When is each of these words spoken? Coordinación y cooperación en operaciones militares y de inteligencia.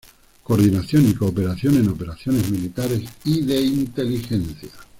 Coordinación 0.41 1.07
y 1.07 1.13
cooperación 1.13 1.77
en 1.77 1.89
operaciones 1.89 2.49
militares 2.49 3.07
y 3.23 3.41
de 3.43 3.61
inteligencia. 3.61 4.69